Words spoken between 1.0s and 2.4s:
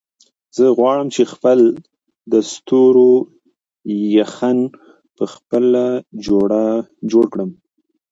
چې خپل د